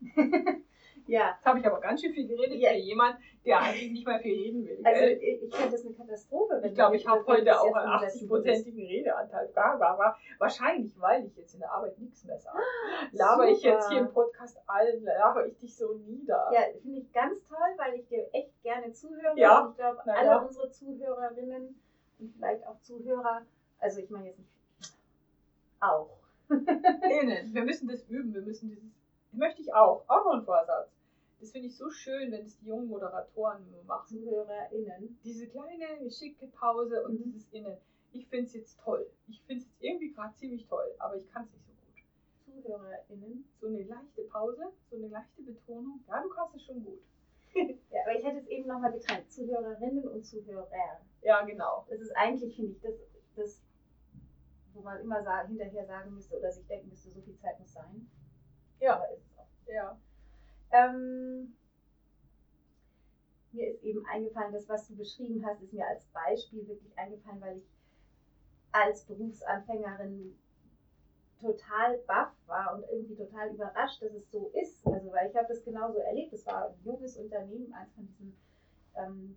[1.08, 1.30] Ja.
[1.34, 2.70] Jetzt habe ich aber ganz schön viel geredet Ja.
[2.70, 4.80] für jemand, der eigentlich nicht mehr viel reden will.
[4.84, 5.18] Also gell?
[5.20, 6.58] ich, ich finde das eine Katastrophe.
[6.60, 8.66] wenn ich glaube, ich habe heute auch einen umsetzen würdest.
[8.66, 9.50] 80-prozentigen Redeanteil.
[9.52, 12.56] Da war, war, wahrscheinlich, weil ich jetzt in der Arbeit nichts mehr sage.
[13.12, 14.12] Laber ich jetzt hier im.
[14.12, 16.48] Podcast allen, laber ich dich so nieder.
[16.52, 19.36] Ja, finde ich ganz toll, weil ich dir echt gerne zuhöre.
[19.36, 20.38] Ja, Und ich glaube, alle ja.
[20.38, 21.80] unsere Zuhörerinnen
[22.20, 23.42] und vielleicht auch Zuhörer,
[23.82, 24.50] also ich meine jetzt nicht
[25.80, 26.08] auch.
[26.48, 27.54] Innen.
[27.54, 28.32] Wir müssen das üben.
[28.32, 28.90] Wir müssen dieses.
[29.32, 30.04] Möchte ich auch.
[30.08, 30.88] Auch noch ein Vorsatz.
[31.40, 34.06] Das finde ich so schön, wenn es die jungen Moderatoren machen.
[34.06, 35.18] ZuhörerInnen.
[35.24, 37.22] Diese kleine, schicke Pause und Mhm.
[37.24, 37.76] dieses Innen.
[38.12, 39.06] Ich finde es jetzt toll.
[39.26, 42.62] Ich finde es jetzt irgendwie gerade ziemlich toll, aber ich kann es nicht so gut.
[42.62, 43.44] ZuhörerInnen.
[43.60, 46.00] So eine leichte Pause, so eine leichte Betonung.
[46.06, 47.00] Ja, du kannst es schon gut.
[47.90, 49.30] Ja, aber ich hätte es eben nochmal getrennt.
[49.30, 50.68] Zuhörerinnen und Zuhörer.
[51.22, 51.84] Ja, genau.
[51.90, 52.94] Das ist eigentlich, finde ich, das,
[53.36, 53.62] das
[54.74, 57.72] wo man immer sa hinterher sagen müsste oder sich denken müsste, so viel Zeit muss
[57.72, 58.08] sein.
[58.80, 58.96] Ja.
[58.96, 59.46] Aber ist es auch.
[59.66, 59.98] Ja.
[60.72, 61.54] Ähm,
[63.52, 67.40] mir ist eben eingefallen, das, was du beschrieben hast, ist mir als Beispiel wirklich eingefallen,
[67.40, 67.68] weil ich
[68.72, 70.38] als Berufsanfängerin
[71.40, 74.86] total baff war und irgendwie total überrascht, dass es so ist.
[74.86, 76.32] Also, weil ich habe das genauso erlebt.
[76.32, 78.36] Es war ein junges Unternehmen, eins von diesen
[78.94, 79.36] ähm,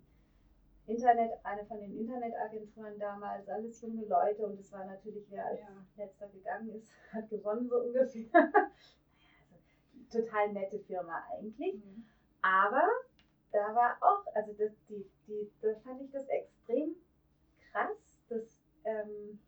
[0.86, 5.60] Internet, eine von den Internetagenturen damals, alles junge Leute und es war natürlich, wer als
[5.60, 5.84] Ja.
[5.96, 8.24] letzter gegangen ist, hat gewonnen so ungefähr.
[9.50, 11.74] also, total nette Firma eigentlich.
[11.74, 12.04] Mhm.
[12.42, 12.86] Aber
[13.52, 16.94] da war auch, also das, die, die, da fand ich das extrem
[17.72, 18.16] krass.
[18.28, 19.38] Das, ähm,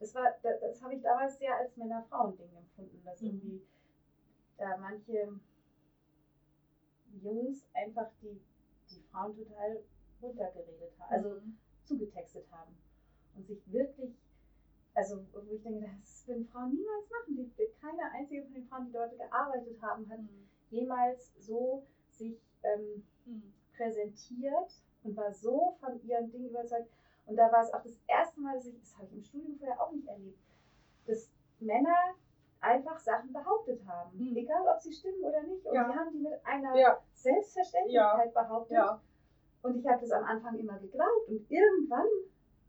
[0.00, 3.28] das war, das, das habe ich damals sehr als Männer-Frauen-Ding empfunden, dass Mhm.
[3.28, 3.62] irgendwie
[4.58, 5.28] da manche
[7.22, 8.40] Jungs einfach die
[9.14, 9.80] Frauen total
[10.20, 11.54] runtergeredet haben, also Mhm.
[11.84, 12.76] zugetextet haben
[13.36, 14.10] und sich wirklich,
[14.94, 17.36] also wo ich denke, das würden Frauen niemals machen.
[17.36, 20.46] Die, keine einzige von den Frauen, die dort gearbeitet haben, hat Mhm.
[20.70, 23.52] jemals so sich ähm, Mhm.
[23.76, 26.88] präsentiert und war so von ihrem Ding überzeugt.
[27.26, 29.56] Und da war es auch das erste Mal, dass ich, das habe ich im Studium
[29.58, 30.38] vorher auch nicht erlebt,
[31.06, 32.14] dass Männer
[32.64, 34.10] einfach Sachen behauptet haben.
[34.16, 34.36] Mhm.
[34.36, 35.64] Egal, ob sie stimmen oder nicht.
[35.66, 35.84] Und Ja.
[35.88, 38.76] die haben die mit einer Ja, Selbstverständlichkeit behauptet.
[38.76, 39.00] ja.
[39.62, 41.28] Und ich habe das am Anfang immer geglaubt.
[41.28, 42.06] Und irgendwann,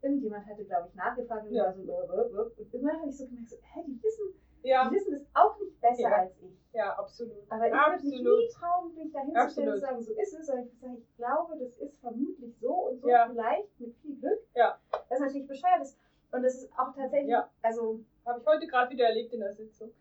[0.02, 3.18] irgendjemand hatte, glaube ich, nachgefragt und war so, "Äh, äh, äh." und irgendwann habe ich
[3.18, 6.58] so gemerkt, so, hä, die wissen, Ja, die wissen das auch nicht besser als ich.
[6.74, 7.38] ja, absolut.
[7.50, 8.40] Aber ich würde mich absolut.
[8.40, 9.74] nie trauen, mich dahin zu stellen Absolut.
[9.74, 13.00] und sagen, so ist es, sondern ich sagen, ich glaube, das ist vermutlich so und
[13.02, 14.40] so, vielleicht mit viel Glück.
[14.56, 14.80] Ja.
[15.10, 16.00] Das natürlich bescheuert ist.
[16.32, 17.50] Und das ist auch tatsächlich, Ja.
[17.62, 19.92] also, Habe ich heute gerade wieder erlebt in der Sitzung.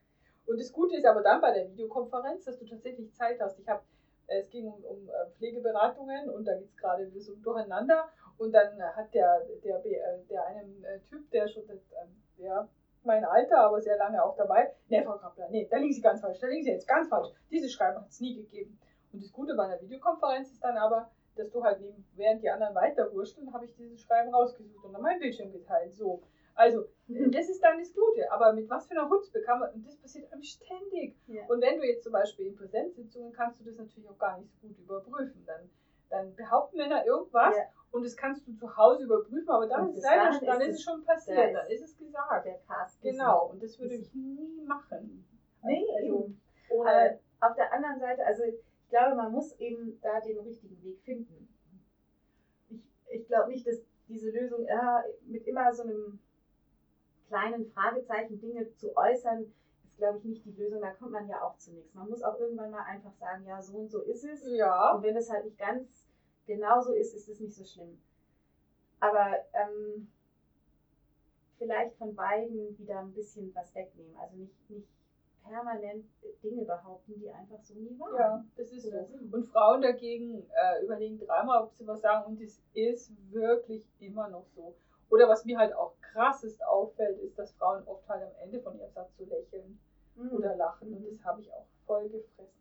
[0.46, 3.58] Und das Gute ist aber dann bei der Videokonferenz, dass du tatsächlich Zeit hast.
[3.58, 3.82] Ich habe,
[4.26, 8.08] es ging um, um äh, Pflegeberatungen und da geht es gerade so durcheinander.
[8.38, 12.68] Und dann hat der, der, äh, der eine äh, Typ, der schon das, ähm, der
[13.04, 16.22] mein Alter, aber sehr lange auch dabei, ne, Frau Kappler, nee, da liegen Sie ganz
[16.22, 17.28] falsch, da liegen Sie jetzt ganz falsch.
[17.50, 18.78] Dieses Schreiben hat es nie gegeben.
[19.12, 22.50] Und das Gute bei einer Videokonferenz ist dann aber, dass du halt neben, während die
[22.50, 25.92] anderen weiter wursteln, habe ich dieses Schreiben rausgesucht und an meinen Bildschirm geteilt.
[25.92, 26.22] So.
[26.56, 29.86] Also, das ist dann das Gute, aber mit was für einer Hutzpe kann man, und
[29.86, 31.16] das passiert einem ständig.
[31.26, 31.44] Ja.
[31.48, 34.50] Und wenn du jetzt zum Beispiel in Präsenzsitzungen kannst du das natürlich auch gar nicht
[34.60, 35.44] so gut überprüfen.
[35.46, 35.68] Dann,
[36.10, 37.64] dann behaupten Männer irgendwas Ja.
[37.90, 40.74] und das kannst du zu Hause überprüfen, aber dann, ist, leider, dahin dann ist ist
[40.76, 42.46] es- schon passiert, da dann ist- ist es gesagt.
[42.46, 43.02] der Cast.
[43.02, 45.26] Genau, und das würde ist- ich nie machen.
[45.64, 46.40] Nee, also, eben.
[47.40, 48.54] auf der anderen Seite, also ich
[48.90, 51.48] glaube, man muss eben da den richtigen Weg finden.
[52.68, 56.20] Ich, ich glaube nicht, dass diese Lösung ja, mit immer so einem
[57.28, 59.52] kleinen Fragezeichen Dinge zu äußern,
[59.84, 60.80] ist, glaube ich, nicht die Lösung.
[60.80, 61.94] Da kommt man ja auch zu nichts.
[61.94, 64.44] Man muss auch irgendwann mal einfach sagen, ja, so und so ist es.
[64.56, 66.06] ja, Und wenn es halt nicht ganz
[66.46, 68.00] genau so ist, ist es nicht so schlimm.
[69.00, 70.10] Aber ähm,
[71.58, 74.16] vielleicht von beiden wieder ein bisschen was wegnehmen.
[74.16, 74.88] Also nicht, nicht
[75.44, 76.06] permanent
[76.42, 78.18] Dinge behaupten, die einfach so nie waren.
[78.18, 79.08] ja, das ist so.
[79.30, 84.28] Und Frauen dagegen äh, überlegen dreimal, ob sie was sagen und es ist wirklich immer
[84.28, 84.74] noch so.
[85.14, 88.76] Oder was mir halt auch krassest auffällt, ist, dass Frauen oft halt am Ende von
[88.76, 89.78] ihrem Satz so lächeln.
[90.16, 90.30] Mhm.
[90.32, 90.92] oder lachen.
[90.94, 92.60] Und das habe ich auch voll gefressen.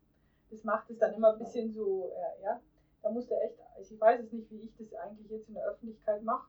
[0.52, 2.60] Das macht es dann immer ein bisschen so, äh, ja,
[3.04, 5.66] da musste echt, also ich weiß es nicht, wie ich das eigentlich jetzt in der
[5.68, 6.48] Öffentlichkeit mache,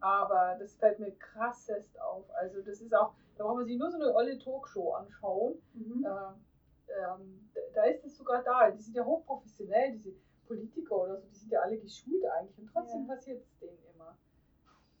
[0.00, 2.24] aber das fällt mir krassest auf.
[2.34, 5.54] Also das ist auch, da braucht man sich nur so eine olle Talkshow anschauen.
[5.74, 6.04] Mhm.
[6.04, 8.70] Äh, ähm, da- da ist es sogar da.
[8.70, 10.12] Die sind ja hochprofessionell, diese
[10.46, 12.58] Politiker oder so, die sind ja alle geschult eigentlich.
[12.58, 13.14] Und trotzdem Ja.
[13.14, 14.16] passiert es denen immer.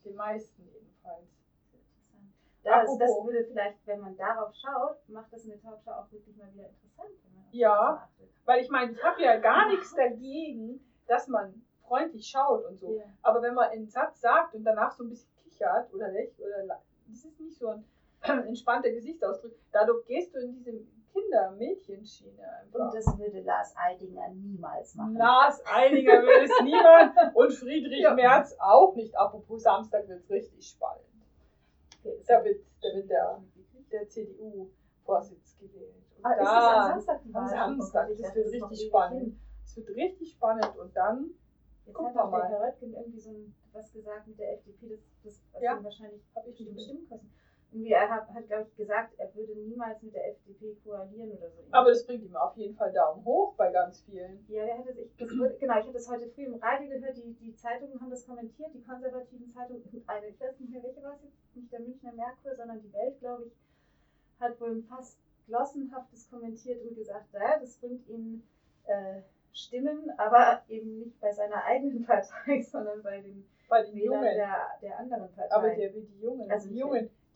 [0.06, 1.26] Den meisten jedenfalls.
[2.62, 6.52] Das, das würde vielleicht, wenn man darauf schaut, macht das eine Talkshow auch wirklich mal
[6.52, 7.10] wieder interessant.
[7.24, 8.08] Wenn man auf Ja.
[8.44, 12.98] Weil ich meine, ich habe ja gar nichts dagegen, dass man freundlich schaut und so.
[12.98, 13.04] Ja.
[13.22, 16.80] Aber wenn man einen Satz sagt und danach so ein bisschen kichert oder lächelt oder
[17.08, 17.84] das ist nicht so ein
[18.46, 20.72] entspannter Gesichtsausdruck, dadurch gehst du in diese
[21.16, 25.14] Kinder-Mädchenschiene Und das würde Lars Eidinger niemals machen.
[25.16, 28.14] Lars Einiger will es niemand und Friedrich Ja.
[28.14, 29.16] Merz auch nicht.
[29.16, 31.04] Apropos Samstag wird es richtig spannend.
[32.26, 33.42] Da wird, da wird der,
[33.90, 35.94] der CDU-Vorsitz gewählt.
[36.22, 37.48] Ah, ist das da- am Samstag die Wahl?
[37.48, 39.36] Samstag, das wird richtig spannend.
[39.64, 41.30] Es wird richtig spannend und dann
[41.84, 42.48] Jetzt Gucken hat auch der mal.
[42.48, 45.00] Herr Röttgen irgendwie so ein, was gesagt mit der FDP, das,
[45.52, 45.78] das Ja.
[45.82, 47.06] wahrscheinlich habe ich bestimmt bestimmt.
[47.06, 47.32] Stimmen kosten.
[47.76, 51.50] Irgendwie, er hat, hat glaube ich, gesagt, er würde niemals mit der FDP koalieren oder
[51.50, 51.62] so.
[51.72, 54.44] Aber das bringt ihm auf jeden Fall Daumen hoch bei ganz vielen.
[54.48, 57.34] Ja, hatte sich, das wurde, genau, ich habe das heute früh im Radio gehört, die,
[57.34, 61.14] die Zeitungen haben das kommentiert, die konservativen Zeitungen, eine, ich weiß nicht mehr, welche war
[61.16, 63.52] es jetzt, nicht der Münchner Merkur, sondern die Welt, glaube ich,
[64.40, 68.42] hat wohl fast glossenhaftes kommentiert und gesagt, ja, das bringt ihm
[68.86, 69.20] äh,
[69.52, 74.34] Stimmen, aber eben nicht bei seiner eigenen Partei, sondern bei den Bei den Wählern Jungen.
[74.34, 75.52] der, der anderen Parteien.
[75.52, 76.50] Aber der will die Jungen.
[76.50, 76.78] Also die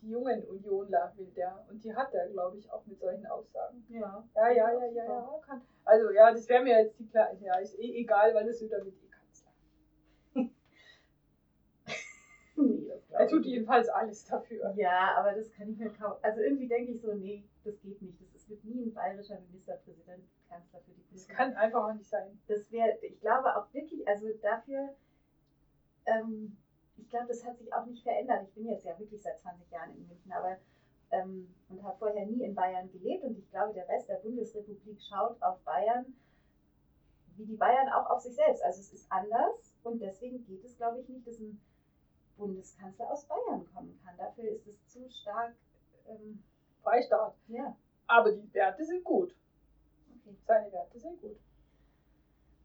[0.01, 1.63] jungen Unionler will der.
[1.69, 3.85] Und die hat er, glaube ich, auch mit solchen Aussagen.
[3.89, 5.39] ja, Ja, ja, ja, ja, ja.
[5.45, 5.61] Kann.
[5.85, 7.29] Also ja, das wäre mir jetzt die klar.
[7.41, 9.51] Ja, ist eh egal, weil das wieder mit E-Kanzler.
[12.57, 14.73] Nee, das glaub Er tut jedenfalls alles dafür.
[14.75, 16.13] Ja, aber das kann ich mir kaum.
[16.21, 18.19] Also irgendwie denke ich so, nee, das geht nicht.
[18.33, 21.35] Das wird nie ein bayerischer Ministerpräsident Kanzler für die Das Politik.
[21.35, 22.39] kann einfach auch nicht sein.
[22.47, 24.93] Das wäre, ich glaube auch wirklich, also dafür,
[26.05, 26.57] ähm,
[26.97, 28.43] ich glaube, das hat sich auch nicht verändert.
[28.43, 30.57] Ich bin jetzt ja wirklich seit 20 Jahren in München, aber
[31.11, 34.99] ähm, und habe vorher nie in Bayern gelebt und ich glaube, der Rest der Bundesrepublik
[35.01, 36.05] schaut auf Bayern,
[37.35, 38.63] wie die Bayern auch auf sich selbst.
[38.63, 41.59] Also es ist anders und deswegen geht es, glaube ich, nicht, dass ein
[42.37, 44.17] Bundeskanzler aus Bayern kommen kann.
[44.17, 45.53] Dafür ist es zu stark.
[46.07, 46.43] Ähm,
[46.81, 47.35] Freistaat.
[47.47, 47.75] ja,
[48.07, 49.35] Aber die Werte sind gut.
[50.15, 50.35] okay.
[50.47, 51.37] Seine Werte sind gut.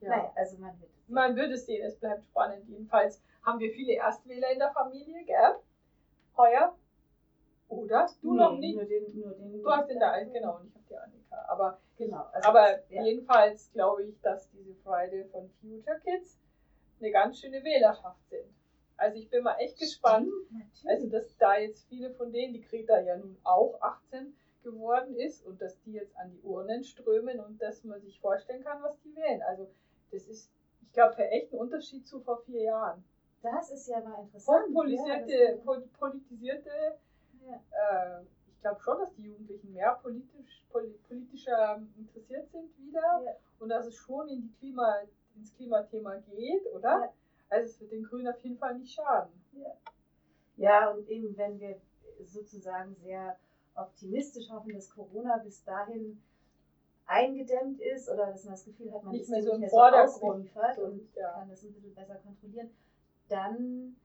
[0.01, 0.09] Ja.
[0.09, 1.15] Naja, also man wird es sehen.
[1.15, 2.69] Man wird es sehen, es bleibt spannend.
[2.69, 5.57] Jedenfalls haben wir viele Erstwähler in der Familie, gell?
[6.37, 6.77] Heuer.
[7.69, 8.07] Oder?
[8.23, 8.75] Du Nee, noch nicht?
[8.77, 11.45] Nur den, nur den, Du hast den da, genau, und ich habe die Annika.
[11.49, 12.25] Aber, Genau.
[12.31, 13.03] Also aber ja.
[13.03, 16.39] jedenfalls glaube ich, dass diese Friday von Future Kids
[17.01, 18.45] eine ganz schöne Wählerschaft sind.
[18.99, 20.29] Also ich bin mal echt gespannt.
[20.75, 20.91] Stimmt.
[20.91, 25.45] Also, dass da jetzt viele von denen, die Greta ja nun auch 18 geworden ist
[25.47, 28.99] und dass die jetzt an die Urnen strömen und dass man sich vorstellen kann, was
[29.03, 29.41] die wählen.
[29.43, 29.67] Also,
[30.11, 30.51] das ist,
[30.83, 33.05] ich glaube, echt ein Unterschied zu vor vier Jahren.
[33.43, 34.67] das ist ja mal interessant.
[34.69, 36.71] Hochpolitisierte, Ja, das- po- politisierte.
[37.55, 43.33] Äh, ich glaube schon, dass die Jugendlichen mehr politisch, poli- politischer interessiert sind wieder Ja.
[43.61, 45.03] und dass es schon in die Klima,
[45.37, 47.01] ins Klimathema geht, oder?
[47.01, 47.13] Ja.
[47.49, 49.33] Also, es wird den Grünen auf jeden Fall nicht schaden.
[50.57, 51.81] Ja, und eben wenn wir
[52.25, 53.37] sozusagen sehr
[53.75, 56.21] optimistisch hoffen, dass Corona bis dahin
[57.07, 60.49] eingedämmt ist oder dass man das Gefühl hat, man Nicht ist mehr so im Vordergrund.
[60.49, 61.33] ausgeliefert So, und ja.
[61.33, 62.71] kann das ein bisschen besser kontrollieren,
[63.29, 63.97] dann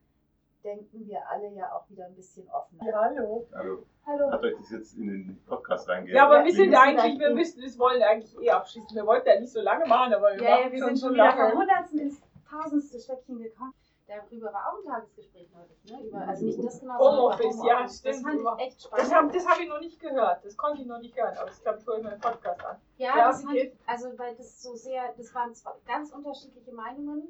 [0.64, 2.84] denken wir alle ja auch wieder ein bisschen offener.
[2.86, 3.46] Ja, hallo.
[3.52, 4.30] Also Hallo.
[4.32, 6.16] hat euch das jetzt in den Podcast reingehört?
[6.16, 8.94] Ja, aber Ja, wir sind eigentlich, wir müssen, das wollen eigentlich eh abschließen.
[8.94, 11.00] Wir wollten ja nicht so lange machen, aber wir Ja, machen ja, wir schon sind
[11.00, 11.54] schon wieder vom lange.
[11.56, 13.72] Hundertsten ins Tausendste Stöckchen gekommen.
[14.06, 16.06] Darüber war auch ein Tagesgespräch neulich, ne?
[16.06, 18.02] Über, also nicht das genau, sondern Homeoffice, über ja, Homeoffice.
[18.02, 18.26] Das stimmt.
[18.26, 19.14] fand ich echt Das spannend.
[19.14, 20.44] habe das hab ich noch nicht gehört.
[20.44, 21.36] Das konnte ich noch nicht hören.
[21.38, 22.76] Aber das glaube ich, höre ich mir im Podcast an.
[22.98, 26.72] Ja, Ja, das fand ich, also weil das so sehr, das waren zwei ganz unterschiedliche
[26.74, 27.28] Meinungen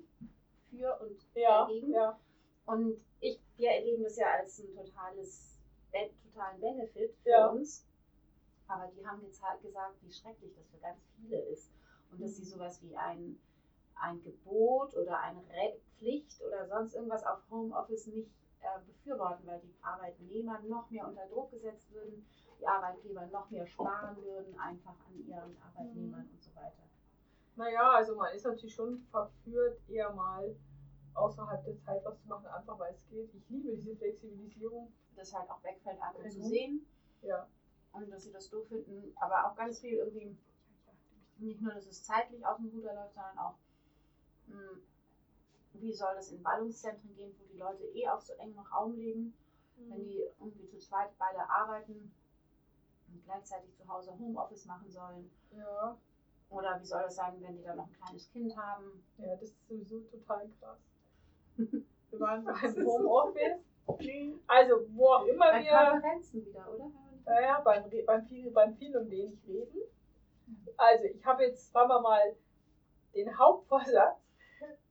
[0.70, 1.92] für und Ja, dagegen.
[1.92, 2.18] ja.
[2.66, 5.58] Und ich, wir erleben das ja als ein totales,
[6.24, 7.46] totalen Benefit für Ja.
[7.46, 7.86] uns.
[8.66, 9.62] Aber die haben gesagt,
[10.02, 11.70] wie schrecklich das für ganz viele ist.
[12.10, 13.38] Und dass sie sowas wie ein,
[13.96, 15.42] ein Gebot oder eine
[15.98, 18.30] Pflicht oder sonst irgendwas auf Homeoffice nicht
[18.60, 22.26] äh, befürworten, weil die Arbeitnehmer noch mehr unter Druck gesetzt würden,
[22.58, 26.82] die Arbeitgeber noch mehr sparen würden, einfach an ihren Arbeitnehmern und so weiter.
[27.56, 30.54] Naja, also man ist natürlich schon verführt, eher mal
[31.14, 33.32] außerhalb der Zeit was zu machen, einfach weil es geht.
[33.34, 34.92] Ich liebe diese Flexibilisierung.
[35.16, 36.44] Das halt auch wegfällt, einfach zu Mhm.
[36.44, 36.86] sehen.
[37.22, 37.46] Ja.
[37.92, 40.34] und dass sie das doof finden, aber auch ganz viel irgendwie,
[41.36, 43.54] nicht nur, dass es zeitlich aus dem Ruder läuft, sondern auch,
[44.46, 44.78] mh,
[45.74, 49.34] wie soll das in Ballungszentren gehen, wo die Leute eh auf so engem Raum leben,
[49.76, 52.10] wenn die irgendwie zu zweit beide arbeiten,
[53.08, 55.30] und gleichzeitig zu Hause Homeoffice machen sollen.
[55.50, 55.94] Ja,
[56.48, 59.02] Oder wie soll das sein, wenn die dann noch ein kleines Kind haben?
[59.18, 60.78] ja, das ist sowieso total krass.
[61.56, 63.60] Wir waren beim Homeoffice.
[64.46, 65.90] Also, wo auch immer Bei wir.
[65.90, 66.90] Konferenzen wieder, oder?
[67.24, 69.82] Naja, beim, beim, viel, beim viel und wenig reden.
[70.76, 72.34] Also, ich habe jetzt, sagen wir mal,
[73.14, 74.18] den Hauptvorsatz,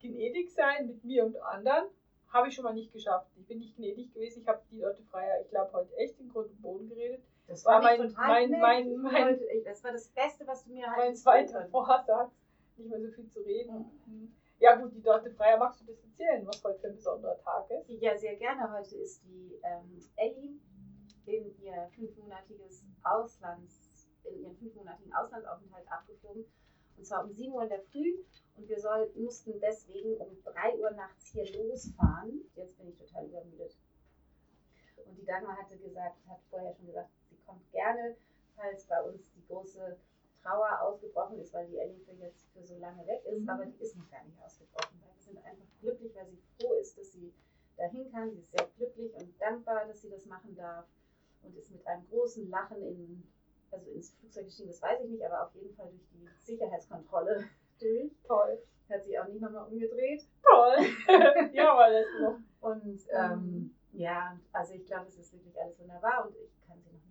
[0.02, 1.86] gnädig sein mit mir und anderen,
[2.30, 3.28] habe ich schon mal nicht geschafft.
[3.38, 4.42] Ich bin nicht gnädig gewesen.
[4.42, 7.22] Ich habe die Leute freier, ich glaube, heute echt in Grund und Boden geredet.
[7.48, 11.18] Das war mein- mein- mein- mein- Das war das Beste, was du mir Mein halt
[11.18, 12.32] zweiter Vorsatz,
[12.78, 13.92] nicht mehr so viel zu reden.
[14.62, 17.68] Ja, gut, die Leute freier, magst du das erzählen, was heute für ein besonderer Tag
[17.72, 17.90] ist?
[18.00, 18.72] Ja, sehr gerne.
[18.72, 20.60] Heute ist die ähm, Ellie
[21.26, 26.46] in ihr fünfmonatiges Auslands, in ihren fünfmonatigen Auslandsaufenthalt abgeflogen.
[26.96, 28.24] Und zwar um 7 Uhr in der Früh.
[28.56, 32.48] Und wir soll, mussten deswegen um 3 Uhr nachts hier losfahren.
[32.54, 33.76] Jetzt bin ich total übermüdet.
[35.08, 38.16] Und die Dagmar hatte gesagt, hat vorher schon gesagt, sie kommt gerne,
[38.56, 39.98] falls bei uns die große
[40.42, 43.42] Trauer ausgebrochen ist, weil die Ellie jetzt für so lange weg ist.
[43.42, 43.50] Mhm.
[43.50, 45.00] Aber die ist noch gar nicht ausgebrochen.
[45.02, 47.34] Weil wir sind einfach glücklich, weil sie froh ist, dass sie
[47.78, 48.32] dahin kann.
[48.32, 50.86] Sie ist sehr glücklich und dankbar, dass sie das machen darf
[51.44, 53.24] und ist mit einem großen Lachen in,
[53.72, 57.46] also ins Flugzeug gestiegen, das weiß ich nicht, aber auf jeden Fall durch die Sicherheitskontrolle
[57.80, 58.12] durch.
[58.28, 58.62] Toll.
[58.90, 60.28] Hat sich auch nicht nochmal umgedreht.
[60.44, 60.76] Toll.
[61.54, 62.40] ja, weil das noch.
[62.60, 66.92] Und ähm, ja, also ich glaube, es ist wirklich alles wunderbar und ich kann sie
[66.92, 67.11] noch nicht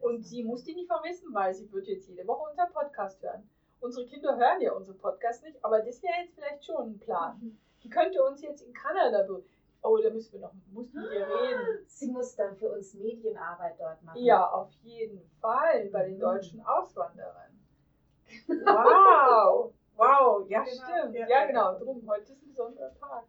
[0.00, 3.48] Und sie muss die nicht vermissen, weil sie wird jetzt jede Woche unseren Podcast hören.
[3.80, 7.58] Unsere Kinder hören ja unseren Podcast nicht, aber das wäre jetzt vielleicht schon ein Plan.
[7.82, 9.42] Die könnte uns jetzt in Kanada be
[9.82, 11.84] Oh, da müssen wir noch, mit ihr reden.
[11.86, 14.22] Sie muss dann für uns Medienarbeit dort machen.
[14.22, 16.20] Ja, auf jeden Fall bei den Mhm.
[16.20, 17.58] deutschen Auswanderern.
[18.48, 19.72] Wow!
[19.96, 21.14] Wow, ja Genau, stimmt.
[21.14, 21.46] ja, Ja, ja.
[21.46, 21.78] genau.
[21.78, 23.24] Drum, heute ist ein besonderer Tag.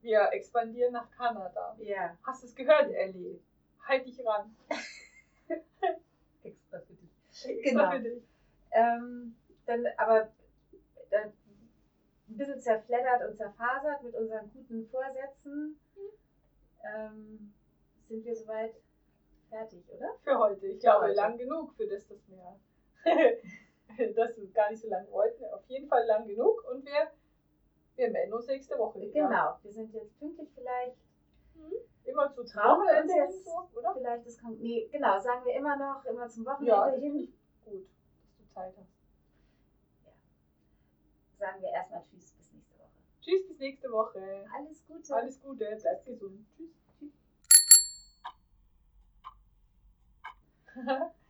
[0.00, 1.76] Wir expandieren nach Kanada.
[1.80, 3.40] Ja, Hast du es gehört, Ellie?
[3.86, 4.54] Halt dich ran.
[6.42, 7.10] extra für dich.
[7.30, 7.90] Extra Genau.
[7.90, 8.22] für dich.
[8.70, 10.30] Ähm, dann aber
[11.10, 11.32] dann
[12.28, 15.78] ein bisschen zerfleddert und zerfasert mit unseren guten Vorsätzen.
[16.84, 17.52] Ähm,
[18.08, 18.74] sind wir soweit
[19.48, 20.14] fertig, oder?
[20.22, 20.66] Für heute.
[20.66, 21.14] Ich glaube, heute.
[21.14, 22.58] lang genug für das, das wir
[24.14, 25.44] das gar nicht so lange wollten.
[25.46, 27.10] Auf jeden Fall lang genug und wir,
[27.96, 29.26] wir melden uns nächste Woche wieder.
[29.26, 30.96] Genau, wir sind jetzt pünktlich vielleicht.
[32.04, 32.42] Immer zu
[33.16, 33.94] jetzt, hin, so, oder?
[33.94, 37.32] vielleicht das kommt, nee, genau, sagen wir immer noch, immer zum Wochenende Ja, hin.
[37.64, 37.86] gut,
[38.22, 38.88] dass du Zeit hast.
[41.38, 42.90] Sagen wir erstmal Tschüss, bis nächste Woche.
[43.20, 44.46] Tschüss, bis nächste Woche.
[44.56, 45.14] Alles Gute.
[45.14, 46.46] Alles Gute, bleibt gesund.
[46.56, 46.70] Tschüss.